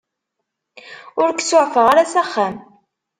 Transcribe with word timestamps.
Ur 1.21 1.29
k-suɛfeɣ 1.33 1.85
ara 1.91 2.11
s 2.11 2.13
axxam. 2.21 2.55